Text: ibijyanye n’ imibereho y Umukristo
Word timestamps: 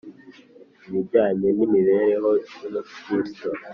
ibijyanye 0.87 1.47
n’ 1.55 1.59
imibereho 1.65 2.29
y 2.61 2.63
Umukristo 2.67 3.47